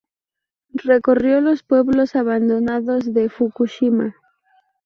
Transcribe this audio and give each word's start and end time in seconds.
Recorrió 0.83 1.41
los 1.41 1.61
pueblos 1.61 2.15
abandonados 2.15 3.13
de 3.13 3.29
Fukushima. 3.29 4.15